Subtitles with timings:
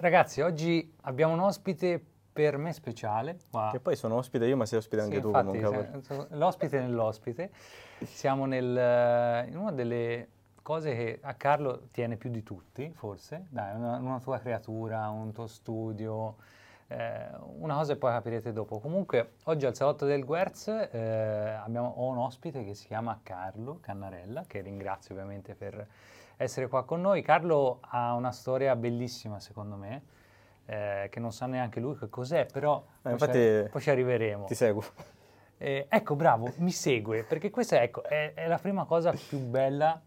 [0.00, 2.02] Ragazzi, oggi abbiamo un ospite
[2.32, 3.36] per me speciale.
[3.50, 3.68] Qua.
[3.70, 6.26] Che poi sono ospite io, ma sei ospite anche sì, tu infatti, comunque.
[6.30, 7.50] L'ospite nell'ospite.
[8.04, 10.28] Siamo nel, in una delle
[10.62, 13.44] cose che a Carlo tiene più di tutti, forse.
[13.50, 16.36] Dai, una, una tua creatura, un tuo studio,
[16.86, 17.28] eh,
[17.58, 18.78] una cosa che poi capirete dopo.
[18.78, 23.80] Comunque, oggi al salotto del Guerz eh, abbiamo, ho un ospite che si chiama Carlo
[23.82, 25.86] Cannarella, che ringrazio ovviamente per
[26.42, 27.22] essere qua con noi.
[27.22, 30.02] Carlo ha una storia bellissima, secondo me,
[30.66, 34.46] eh, che non sa neanche lui che cos'è, però eh, poi, ci, poi, ci, arriveremo.
[34.46, 34.84] Ti seguo.
[35.58, 40.00] Eh, ecco, bravo, mi segue, perché questa ecco, è, è, la prima cosa più bella,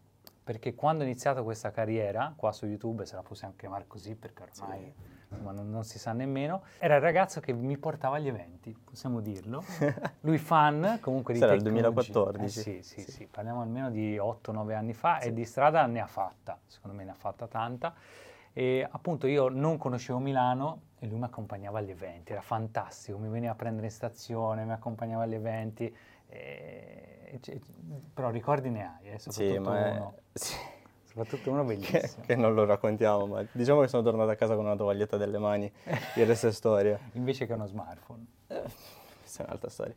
[0.43, 4.43] perché quando ho iniziato questa carriera, qua su YouTube, se la possiamo chiamare così, perché
[4.43, 4.79] ormai...
[4.97, 8.75] Sì ma non, non, si sa nemmeno, era il ragazzo che mi portava agli eventi,
[8.83, 9.63] possiamo dirlo.
[10.21, 12.59] Lui fan comunque di Sarà il 2014.
[12.59, 15.27] Eh, sì, sì, sì, sì, parliamo almeno di 8-9 anni fa sì.
[15.27, 17.93] e di strada ne ha fatta, secondo me ne ha fatta tanta.
[18.53, 23.29] E appunto io non conoscevo Milano e lui mi accompagnava agli eventi, era fantastico, mi
[23.29, 25.93] veniva a prendere in stazione, mi accompagnava agli eventi,
[26.27, 27.61] e, e,
[28.13, 30.15] però ricordi ne hai, eh, soprattutto sì, ma uno.
[30.33, 30.55] Sì
[31.13, 31.99] soprattutto uno bellissimo.
[31.99, 35.15] Che, che, non lo raccontiamo, ma diciamo che sono tornato a casa con una tovaglietta
[35.15, 35.71] delle mani,
[36.15, 36.99] il resto è storia.
[37.13, 38.25] Invece che uno smartphone.
[38.47, 38.63] Eh,
[39.21, 39.93] questa è un'altra storia.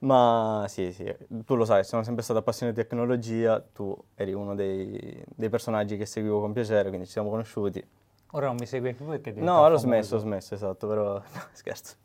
[0.00, 1.12] Ma sì, sì,
[1.44, 5.96] tu lo sai, sono sempre stato appassionato di tecnologia, tu eri uno dei, dei, personaggi
[5.96, 7.84] che seguivo con piacere, quindi ci siamo conosciuti.
[8.32, 9.32] Ora non mi segui più perché...
[9.32, 11.14] No, l'ho smesso, ho smesso, esatto, però...
[11.32, 11.96] No, scherzo.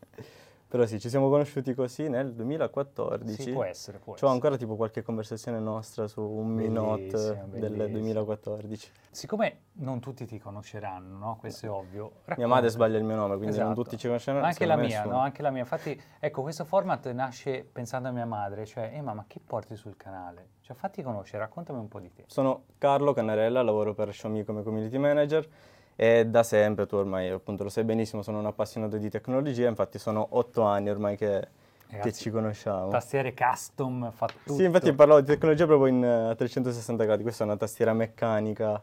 [0.73, 3.43] Però sì, ci siamo conosciuti così nel 2014.
[3.43, 8.91] Sì, può essere, può C'ho ancora tipo qualche conversazione nostra su un minot del 2014.
[9.11, 11.37] Siccome non tutti ti conosceranno, no?
[11.39, 12.05] Questo è ovvio.
[12.25, 12.35] Racconta.
[12.37, 13.67] Mia madre sbaglia il mio nome, quindi esatto.
[13.67, 14.43] non tutti ci conosceranno.
[14.43, 15.19] Anche la mia, no?
[15.19, 15.61] Anche la mia.
[15.61, 19.95] Infatti, ecco, questo format nasce pensando a mia madre, cioè, eh ma chi porti sul
[19.95, 20.53] canale?
[20.61, 22.23] Cioè, fatti conoscere, raccontami un po' di te.
[22.25, 25.47] Sono Carlo Cannarella, lavoro per Xiaomi come community manager
[25.95, 29.99] e da sempre, tu ormai appunto lo sai benissimo, sono un appassionato di tecnologia, infatti
[29.99, 31.47] sono otto anni ormai che,
[31.87, 32.89] Ragazzi, che ci conosciamo.
[32.89, 34.53] Tastiere custom, fa tutto.
[34.53, 38.81] Sì, infatti parlavo di tecnologia proprio in eh, 360 gradi, questa è una tastiera meccanica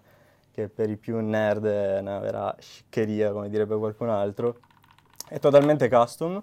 [0.53, 4.59] che per i più nerd è una vera sciccheria, come direbbe qualcun altro.
[5.29, 6.43] È totalmente custom,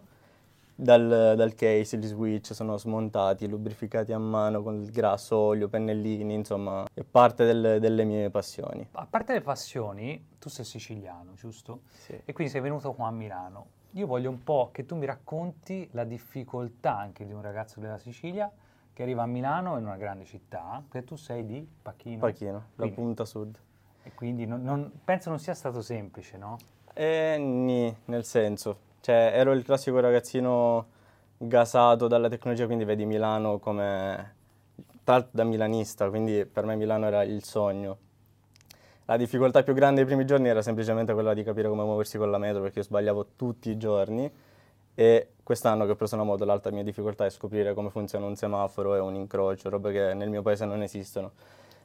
[0.80, 6.36] dal, dal, case, gli switch sono smontati, lubrificati a mano con il grasso, olio, pennellini,
[6.36, 8.88] insomma, è parte del, delle mie passioni.
[8.92, 11.82] A parte le passioni, tu sei siciliano, giusto?
[11.90, 12.22] Sì.
[12.24, 13.76] E quindi sei venuto qua a Milano.
[13.94, 17.98] Io voglio un po' che tu mi racconti la difficoltà anche di un ragazzo della
[17.98, 18.52] Sicilia
[18.94, 22.20] che arriva a Milano in una grande città, perché tu sei di Pachino.
[22.20, 23.58] Pachino, quindi, la punta sud.
[24.04, 26.58] E quindi non, non, penso non sia stato semplice, no?
[26.94, 30.88] Eh, nì, nel senso, cioè, ero il classico ragazzino
[31.38, 34.36] gasato dalla tecnologia, quindi vedi Milano come...
[35.04, 37.98] Tra da milanista, quindi per me Milano era il sogno.
[39.06, 42.30] La difficoltà più grande dei primi giorni era semplicemente quella di capire come muoversi con
[42.30, 44.30] la metro, perché io sbagliavo tutti i giorni.
[44.94, 48.36] E quest'anno che ho preso la moto, l'altra mia difficoltà è scoprire come funziona un
[48.36, 51.32] semaforo e un incrocio, robe che nel mio paese non esistono.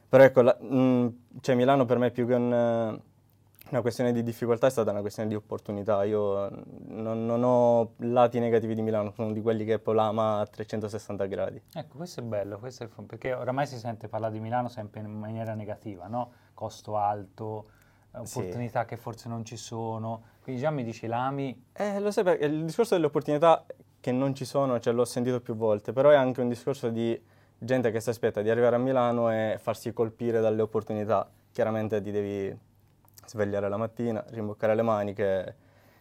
[0.09, 1.07] Però ecco, la, mh, mm,
[1.39, 2.99] cioè Milano per me più che un
[3.69, 6.03] una questione di difficoltà è stata una questione di opportunità.
[6.03, 6.49] Io
[6.87, 11.61] non, non ho lati negativi di Milano, sono di quelli che polama a 360 gradi.
[11.73, 15.07] Ecco, questo è bello, questo è, perché oramai si sente parlare di Milano sempre in
[15.07, 16.31] maniera negativa, no?
[16.53, 17.65] Costo alto,
[18.11, 18.87] opportunità sì.
[18.87, 20.23] che forse non ci sono.
[20.41, 21.65] Quindi già mi dici l'ami.
[21.73, 23.65] Eh, lo sai, perché il discorso delle opportunità
[23.99, 27.19] che non ci sono, cioè, l'ho sentito più volte, però è anche un discorso di
[27.57, 31.27] gente che si aspetta di arrivare a Milano e farsi colpire dalle opportunità.
[31.51, 32.71] Chiaramente ti devi
[33.25, 35.55] svegliare la mattina, rimboccare le maniche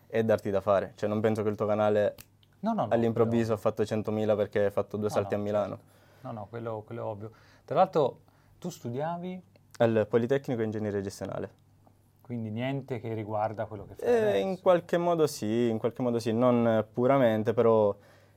[0.07, 0.93] e darti da fare.
[0.95, 2.15] Cioè non penso che il tuo canale
[2.61, 5.77] no, no, no, all'improvviso ha fatto 100.000 perché hai fatto due salti a Milano.
[5.77, 6.27] Certo.
[6.29, 7.31] No, no, quello, quello, è ovvio.
[7.65, 8.21] Tra l'altro
[8.59, 9.43] tu studiavi?
[9.79, 11.61] Al Politecnico Ingegneria Gestionale.
[12.21, 16.19] Quindi niente che riguarda quello che fai eh, In qualche modo sì, in qualche modo
[16.19, 17.95] sì, non puramente, però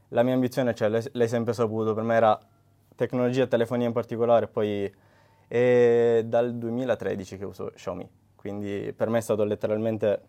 [0.10, 2.40] la mia ambizione, cioè, l'hai, l'hai sempre saputo, per me era
[2.96, 4.92] tecnologia telefonia in particolare, poi
[5.48, 8.10] è dal 2013 che uso Xiaomi
[8.46, 10.22] quindi per me è stato letteralmente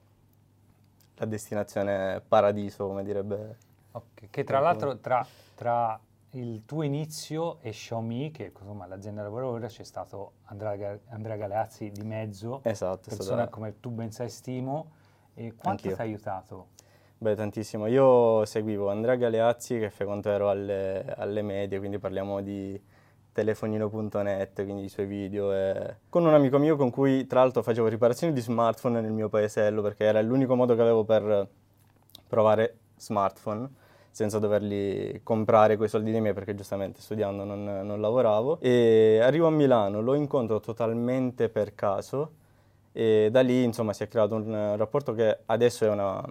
[1.17, 3.59] la destinazione paradiso, come direbbe.
[3.93, 4.31] Okay.
[4.31, 9.67] Che tra l'altro tra, tra, il tuo inizio e Xiaomi, che insomma l'azienda lavora ora,
[9.67, 13.51] c'è stato Andrea, Andrea Galeazzi di mezzo, esatto, persona stata...
[13.51, 14.93] come tu ben sai stimo,
[15.35, 16.69] e quanto ti ha aiutato?
[17.19, 17.87] Beh, tantissimo.
[17.87, 22.83] Io seguivo Andrea Galeazzi che fai quando ero alle, alle medie, quindi parliamo di
[23.37, 25.97] telefonino.net, quindi i suoi video, e...
[26.09, 29.83] con un amico mio con cui tra l'altro facevo riparazioni di smartphone nel mio paesello
[29.83, 31.47] perché era l'unico modo che avevo per
[32.27, 33.69] provare smartphone
[34.11, 38.59] senza doverli comprare quei soldi dei miei perché giustamente studiando non, non lavoravo.
[38.61, 42.31] E arrivo a Milano, lo incontro totalmente per caso
[42.93, 46.25] E da lì, insomma, si è creato un rapporto che adesso è una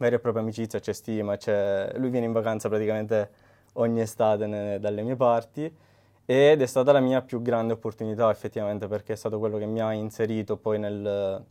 [0.00, 1.92] vera e propria amicizia, c'è stima, c'è...
[1.94, 3.30] lui viene in vacanza praticamente
[3.74, 4.80] ogni estate ne...
[4.80, 5.86] dalle mie parti
[6.30, 9.80] ed è stata la mia più grande opportunità effettivamente perché è stato quello che mi
[9.80, 11.42] ha inserito poi nel...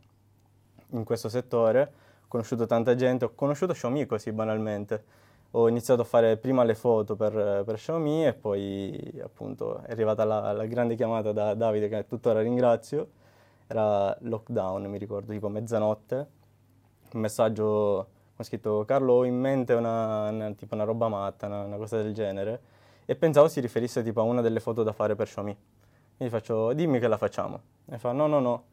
[0.90, 1.92] in questo settore.
[2.22, 5.04] Ho conosciuto tanta gente, ho conosciuto Xiaomi così banalmente.
[5.52, 10.22] Ho iniziato a fare prima le foto per, per Xiaomi e poi appunto è arrivata
[10.22, 13.08] la, la grande chiamata da Davide che tuttora ringrazio.
[13.66, 16.26] Era lockdown, mi ricordo, tipo mezzanotte.
[17.14, 17.64] Un messaggio
[18.36, 22.00] ho scritto Carlo ho in mente una, una, tipo una roba matta, una, una, cosa
[22.00, 22.76] del genere
[23.10, 25.56] e pensavo si riferisse tipo a una delle foto da fare per Xiaomi.
[26.18, 27.58] Quindi faccio dimmi che la facciamo.
[27.86, 28.64] E fa no no no,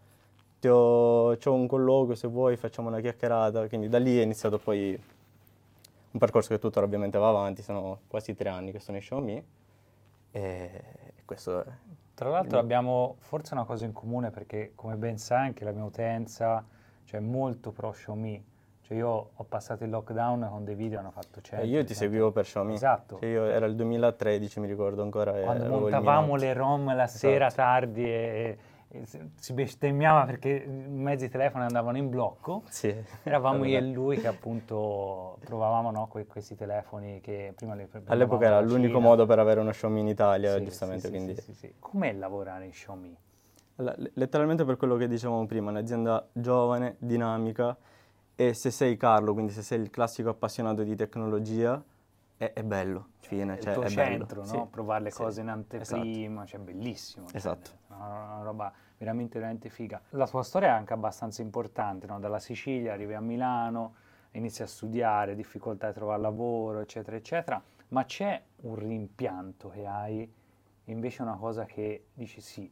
[0.59, 3.65] ti ho, ho un colloquio se vuoi facciamo una chiacchierata.
[3.69, 8.35] Quindi da lì è iniziato poi un percorso che tuttora ovviamente va avanti, sono quasi
[8.35, 9.45] tre anni che sono in Xiaomi
[10.31, 10.83] e
[11.23, 11.65] questo è...
[12.13, 15.85] Tra l'altro abbiamo forse una cosa in comune perché come ben sai anche la mia
[15.85, 16.61] utenza
[17.05, 18.43] cioè molto pro Xiaomi
[18.85, 21.65] cioè io ho passato il lockdown con dei video, hanno fatto 100.
[21.65, 22.75] Eh, io ti seguivo per Xiaomi.
[22.75, 23.17] Esatto.
[23.17, 25.31] Cioè io era il 2013, mi ricordo ancora.
[25.31, 27.17] Quando montavamo le ROM la esatto.
[27.17, 29.05] sera tardi e, e,
[29.39, 32.61] si bestemmiava perché mezzi telefoni andavano in blocco.
[32.69, 32.95] Sì.
[33.23, 38.45] Eravamo io e lui che appunto provavamo no, que- questi telefoni che prima le All'epoca
[38.45, 41.05] era l'unico modo per avere uno Xiaomi in Italia, sì, giustamente.
[41.05, 41.33] Sì, quindi...
[41.33, 41.73] sì, sì, sì.
[41.79, 43.17] Com'è lavorare in Xiaomi?
[43.77, 47.75] Allora, letteralmente per quello che dicevamo prima, un'azienda giovane, dinamica
[48.35, 51.81] e se sei Carlo, quindi se sei il classico appassionato di tecnologia,
[52.37, 54.53] è, è bello, fine, cioè, il tuo centro, bello.
[54.53, 54.63] no?
[54.63, 54.69] Sì.
[54.69, 55.17] Provare le sì.
[55.17, 56.47] cose in anteprima, esatto.
[56.47, 57.27] cioè bellissimo.
[57.31, 57.69] Esatto.
[57.87, 60.01] Cioè, una, una, roba veramente, veramente figa.
[60.09, 62.19] La tua storia è anche abbastanza importante, no?
[62.19, 63.95] Dalla Sicilia arrivi a Milano,
[64.31, 70.29] inizi a studiare, difficoltà di trovare lavoro, eccetera, eccetera, ma c'è un rimpianto che hai,
[70.85, 72.69] invece una cosa che dici sì,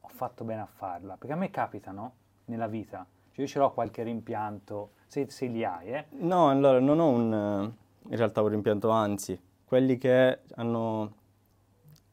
[0.00, 2.14] ho fatto bene a farla, perché a me capita, no?
[2.46, 6.04] Nella vita, cioè io ce l'ho qualche rimpianto, se, se, li hai, eh?
[6.18, 7.72] No, allora non ho un,
[8.08, 11.14] in realtà un rimpianto, anzi, quelli che hanno,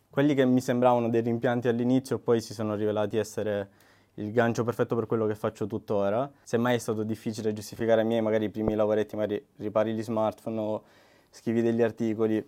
[0.10, 3.70] quelli che mi sembravano dei rimpianti all'inizio poi si sono rivelati essere
[4.16, 6.30] il gancio perfetto per quello che faccio tuttora.
[6.44, 10.60] Semmai è stato difficile giustificare ai miei magari i primi lavoretti, magari ripari gli smartphone
[10.60, 10.84] o
[11.30, 12.46] scrivi degli articoli,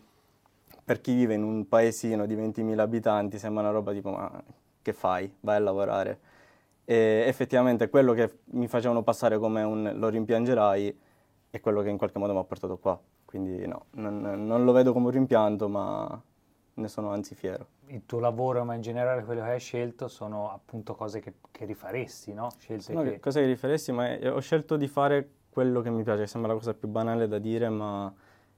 [0.83, 4.44] per chi vive in un paesino di 20.000 abitanti sembra una roba tipo ma
[4.81, 5.33] che fai?
[5.41, 6.19] Vai a lavorare
[6.85, 10.99] e effettivamente quello che mi facevano passare come un lo rimpiangerai
[11.49, 12.99] è quello che in qualche modo mi ha portato qua.
[13.25, 16.21] Quindi no, non, non lo vedo come un rimpianto, ma
[16.73, 17.67] ne sono anzi fiero.
[17.87, 21.65] Il tuo lavoro, ma in generale quello che hai scelto, sono appunto cose che, che
[21.65, 22.49] rifaresti, no?
[22.57, 23.19] Scelte no, che...
[23.19, 26.73] cose che rifaresti, ma ho scelto di fare quello che mi piace, sembra la cosa
[26.73, 28.13] più banale da dire, ma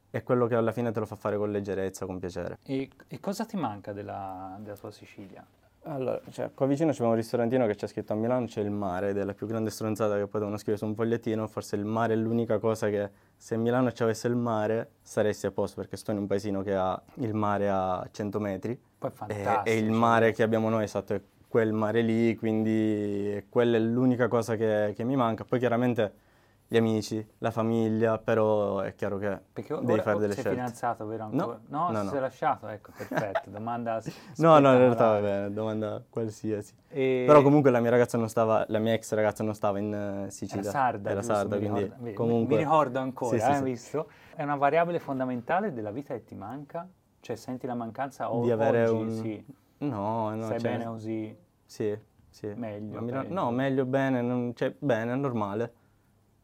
[0.09, 2.59] è quello che alla fine te lo fa fare con leggerezza, con piacere.
[2.63, 5.45] E, e cosa ti manca della, della tua Sicilia?
[5.85, 9.09] Allora, cioè, qua vicino c'è un ristorantino che c'è scritto a Milano, c'è il mare,
[9.09, 12.13] ed è la più grande stronzata che potevano scrivere su un fogliettino, forse il mare
[12.13, 15.97] è l'unica cosa che se a Milano ci avesse il mare saresti a posto, perché
[15.97, 18.79] sto in un paesino che ha il mare a 100 metri.
[18.97, 19.63] Poi è fantastico.
[19.65, 23.79] E, e il mare che abbiamo noi, esatto, è quel mare lì, quindi quella è
[23.79, 25.43] l'unica cosa che, che mi manca.
[25.43, 26.13] Poi chiaramente
[26.73, 30.59] gli amici, la famiglia, però è chiaro che Perché devi fare delle sei scelte.
[30.59, 31.25] fidanzato, vero?
[31.25, 31.59] Ancora?
[31.67, 33.51] No, no, no, si è lasciato, ecco, perfetto.
[33.51, 34.01] Domanda
[34.37, 36.73] No, no, in realtà va bene, domanda qualsiasi.
[36.87, 37.25] E...
[37.27, 40.31] Però comunque la mia ragazza non stava, la mia ex ragazza non stava in uh,
[40.31, 40.61] Sicilia.
[40.63, 42.55] Era sarda, Era giusto, sarda, mi quindi ricordo, comunque...
[42.55, 43.63] Mi ricordo ancora, sì, hai sì, sì.
[43.63, 44.09] visto?
[44.33, 46.89] È una variabile fondamentale della vita che ti manca?
[47.19, 49.11] Cioè senti la mancanza o Di avere oggi, un...
[49.11, 49.45] sì.
[49.85, 50.45] No, no.
[50.45, 50.71] Stai cioè...
[50.71, 51.37] bene così?
[51.65, 51.95] Sì,
[52.31, 52.47] sì.
[52.55, 53.03] Meglio?
[53.03, 53.25] Peggio?
[53.31, 54.53] No, meglio, bene, non...
[54.55, 55.73] cioè bene, è normale.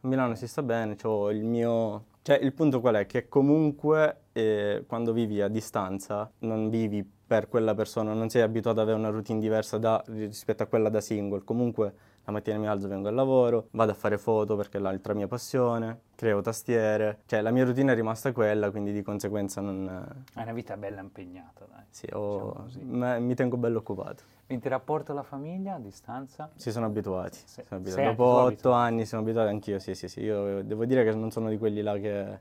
[0.02, 2.06] A Milano si sta bene, c'ho il mio...
[2.22, 3.06] Cioè il punto qual è?
[3.06, 8.80] Che comunque eh, quando vivi a distanza non vivi per quella persona, non sei abituato
[8.80, 11.44] ad avere una routine diversa da, rispetto a quella da single.
[11.44, 11.94] Comunque
[12.30, 15.28] la mattina mi alzo, vengo al lavoro, vado a fare foto perché è l'altra mia
[15.28, 17.22] passione, creo tastiere.
[17.26, 19.88] Cioè la mia routine è rimasta quella, quindi di conseguenza non...
[20.34, 21.84] Hai una vita bella impegnata, dai.
[21.90, 22.66] Sì, ho...
[22.68, 24.24] Diciamo mi tengo bello occupato.
[24.46, 26.50] Quindi rapporto alla famiglia a distanza?
[26.56, 27.38] Si sono abituati.
[27.44, 28.10] Se- sono abituati.
[28.10, 30.22] Dopo otto anni sono abituato anch'io, sì, sì, sì.
[30.22, 32.40] Io devo dire che non sono di quelli là che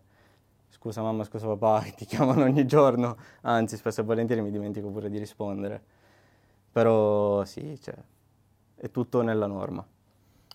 [0.68, 3.16] scusa mamma, scusa papà, che ti chiamano ogni giorno.
[3.42, 5.83] Anzi, spesso e volentieri mi dimentico pure di rispondere.
[6.73, 7.95] Però sì, cioè,
[8.78, 9.85] è tutto nella norma.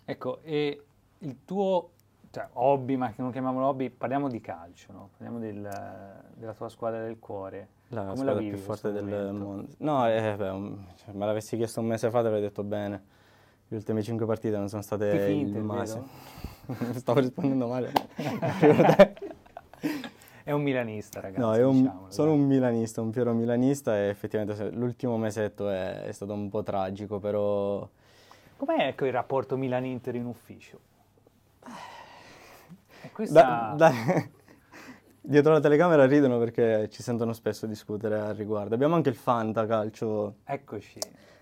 [0.05, 0.81] Ecco, e
[1.19, 1.89] il tuo
[2.31, 5.09] cioè, hobby, ma che non chiamiamolo hobby, parliamo di calcio, no?
[5.17, 7.67] Parliamo del- della tua squadra del cuore.
[7.89, 9.45] La Come la squadra vivi più forte del momento?
[9.45, 9.67] mondo.
[9.77, 13.03] No, eh, beh, cioè, me l'avessi chiesto un mese fa, te l'avrei detto bene.
[13.67, 16.07] Le ultime cinque partite non sono state finte, il massimo.
[16.93, 17.91] Stavo rispondendo male.
[20.43, 21.59] È un milanista, ragazzi.
[21.61, 22.39] No, un- sono dai.
[22.39, 27.19] un milanista, un fiero milanista e effettivamente l'ultimo mesetto è, è stato un po' tragico,
[27.19, 27.87] però
[28.65, 30.79] Com'è ecco, il rapporto Milan-Inter in ufficio?
[33.01, 33.73] E questa...
[33.75, 33.91] Da- da-
[35.19, 38.73] dietro la telecamera ridono perché ci sentono spesso discutere al riguardo.
[38.73, 40.97] Abbiamo anche il Fanta calcio Eccoci.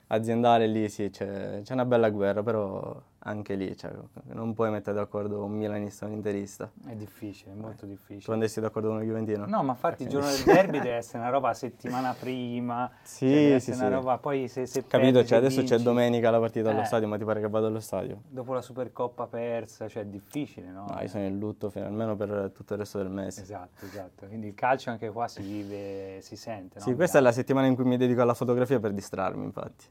[0.08, 3.92] aziendale lì, sì, c'è, c'è una bella guerra, però anche lì cioè,
[4.34, 6.72] non puoi mettere d'accordo un milanista e un interista.
[6.88, 8.34] È difficile, è molto Tu difficile.
[8.34, 9.46] andresti d'accordo con un Juventino?
[9.46, 10.14] No, ma infatti il Ok.
[10.16, 12.90] giorno del derby deve essere una roba settimana prima.
[13.04, 13.88] Sì, cioè, sì, sì.
[13.90, 16.82] roba, poi se, se Capito, perdi, cioè se adesso c'è vinci, domenica la partita allo
[16.82, 16.86] Eh.
[16.86, 18.22] stadio, ma ti pare che vado allo stadio?
[18.28, 20.86] Dopo la Supercoppa persa, cioè è difficile, no?
[20.90, 23.42] No, io sono in lutto fino- almeno per tutto il resto del mese.
[23.42, 24.26] Esatto, esatto.
[24.26, 26.86] Quindi il calcio anche qua si vive, si sente, no?
[26.86, 29.86] Sì, questa è la settimana in cui mi dedico alla fotografia per distrarmi, infatti.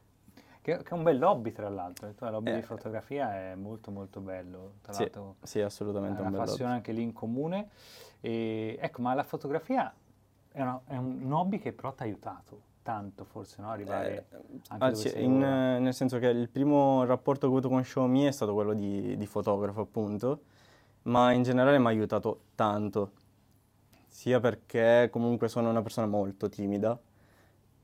[0.76, 2.06] Che, che è un bel hobby, tra l'altro.
[2.08, 2.54] Il tuo hobby Eh.
[2.56, 4.74] di fotografia è molto, molto bello.
[4.82, 7.68] Tra Sì, l'altro, sì, assolutamente è un una bel passione anche lì in comune.
[8.20, 9.92] E, ecco, ma la fotografia
[10.52, 13.70] è, una- è un hobby che però ti ha aiutato tanto, forse, no?
[13.70, 14.36] Arrivare Eh,
[14.68, 18.24] anche anzi, in- eh, nel senso che il primo rapporto che ho avuto con Xiaomi
[18.24, 20.42] è stato quello di, di fotografo, appunto,
[21.02, 23.12] ma in generale mi ha aiutato tanto,
[24.06, 26.98] sia perché comunque sono una persona molto timida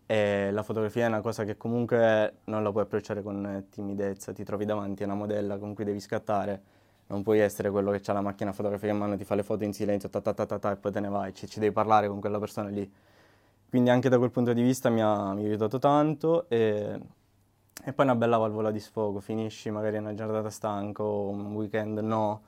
[0.06, 4.32] e la fotografia è una cosa che comunque non la puoi approcciare con eh, timidezza,
[4.32, 6.62] ti trovi davanti a una modella con cui devi scattare,
[7.08, 9.64] non puoi essere quello che ha la macchina fotografica in mano, ti fa le foto
[9.64, 11.72] in silenzio, ta ta ta ta, ta, e poi te ne vai, ci, ci devi
[11.72, 12.90] parlare con quella persona lì.
[13.68, 17.00] Quindi anche da quel punto di vista mi ha, mi ha aiutato tanto e,
[17.84, 22.42] e poi una bella valvola di sfogo, finisci magari una giornata stanco, un weekend no,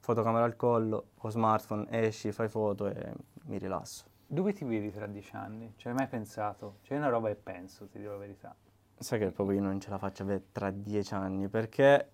[0.00, 3.12] fotocamera al collo o smartphone, esci, fai foto e
[3.46, 4.12] mi rilasso.
[4.26, 5.72] Dove ti vedi tra dieci anni?
[5.76, 6.78] Ci hai mai pensato?
[6.82, 8.54] C'è una roba che penso, ti dico la verità.
[8.98, 12.08] Sai che proprio io non ce la faccio avere tra dieci anni perché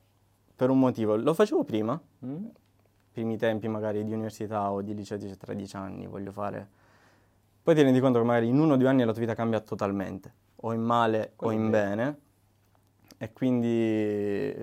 [0.54, 2.46] per un motivo, lo facevo prima, Mm?
[3.12, 6.68] primi tempi magari di università o di liceo, dice tra dieci anni voglio fare...
[7.62, 9.60] Poi ti rendi conto che magari in uno o due anni la tua vita cambia
[9.60, 11.88] totalmente, o in male Quello o in vero.
[11.88, 12.18] bene,
[13.18, 14.54] e quindi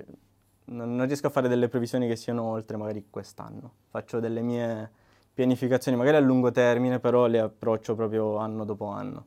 [0.66, 3.72] non, non riesco a fare delle previsioni che siano oltre magari quest'anno.
[3.90, 4.92] Faccio delle mie
[5.38, 9.26] pianificazioni magari a lungo termine, però le approccio proprio anno dopo anno.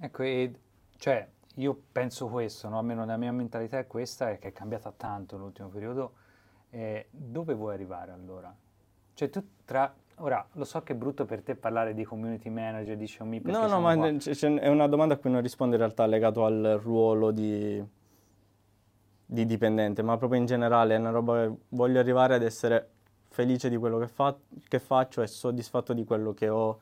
[0.00, 0.50] Ecco, e,
[0.96, 2.78] cioè, io penso questo, no?
[2.78, 6.12] almeno la mia mentalità è questa, è che è cambiata tanto nell'ultimo periodo.
[6.70, 8.54] Eh, dove vuoi arrivare allora?
[9.12, 9.94] Cioè, tu tra...
[10.20, 13.58] Ora, lo so che è brutto per te parlare di community manager, di Xiaomi, perché
[13.58, 16.46] No, no, ma c- c- è una domanda a cui non rispondo in realtà legato
[16.46, 17.84] al ruolo di,
[19.26, 22.92] di dipendente, ma proprio in generale è una roba che voglio arrivare ad essere
[23.36, 24.34] felice di quello che, fa-
[24.66, 26.78] che faccio e soddisfatto di quello che ho,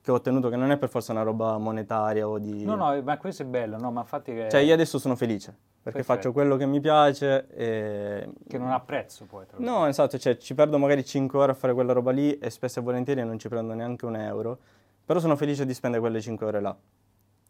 [0.00, 2.64] che ho ottenuto, che non è per forza una roba monetaria o di...
[2.64, 5.48] No, no, ma questo è bello, no, ma infatti che, Cioè io adesso sono felice,
[5.82, 6.04] perché Perfetto.
[6.14, 8.28] faccio quello che mi piace e...
[8.46, 9.46] che non ha prezzo poi.
[9.46, 9.88] tra No, l'altro.
[9.88, 12.82] esatto, cioè ci perdo magari 5 ore a fare quella roba lì e spesso e
[12.82, 14.58] volentieri non ci prendo neanche un euro,
[15.04, 16.76] però sono felice di spendere quelle 5 ore là.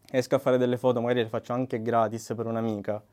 [0.09, 3.03] Esco a fare delle foto, magari le faccio anche gratis per un'amica,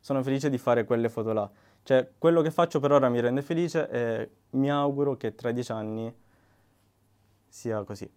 [0.00, 1.50] sono felice di fare quelle foto là.
[1.84, 5.70] Cioè quello che faccio per ora mi rende felice e mi auguro che tra 10
[5.72, 6.14] anni
[7.46, 8.10] sia così.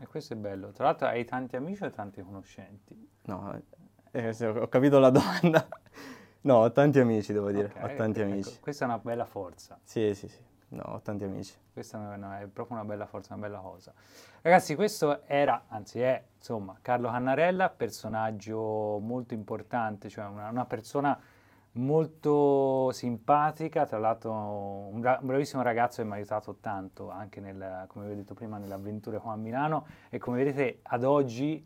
[0.00, 0.70] E questo è bello.
[0.72, 3.10] Tra l'altro hai tanti amici o tanti conoscenti?
[3.22, 3.60] No,
[4.12, 5.66] eh, ho capito la domanda.
[6.42, 8.58] No, ho tanti amici, devo dire, Ok, ho tanti ecco, amici.
[8.60, 9.78] questa è una bella forza.
[9.82, 10.38] Sì, sì, sì,
[10.68, 11.54] no, ho tanti amici.
[11.72, 13.92] Questa è, una- è proprio una bella forza, una bella cosa.
[14.42, 21.18] Ragazzi, questo era, anzi è, insomma, Carlo Cannarella, personaggio molto importante, cioè una, una persona
[21.72, 27.40] molto simpatica, tra l'altro un, bra- un bravissimo ragazzo che mi ha aiutato tanto anche
[27.40, 31.04] nel, come vi ho detto prima, nelle avventure qua a Milano e come vedete ad
[31.04, 31.64] oggi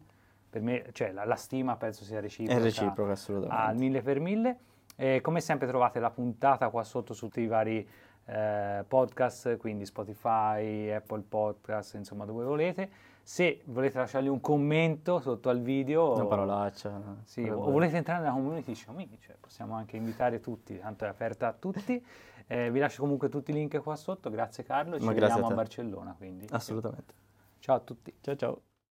[0.50, 2.60] per me, cioè la, la stima penso sia reciproca.
[2.60, 3.64] È reciproca, assolutamente.
[3.64, 4.58] Al mille per mille.
[4.94, 7.88] E come sempre trovate la puntata qua sotto su tutti i vari
[8.26, 12.90] eh, podcast, quindi Spotify, Apple Podcast, insomma dove volete.
[13.24, 17.00] Se volete lasciargli un commento sotto al video, Una parolaccia.
[17.24, 21.08] sì, quello o volete entrare nella community Xiaomi, cioè possiamo anche invitare tutti, tanto è
[21.08, 22.04] aperta a tutti.
[22.48, 25.52] Eh, vi lascio comunque tutti i link qua sotto, grazie Carlo, ci Ma vediamo a
[25.52, 25.54] a.
[25.54, 26.46] Barcellona quindi.
[26.50, 27.14] Assolutamente.
[27.60, 28.12] Ciao a tutti.
[28.20, 28.62] Ciao ciao.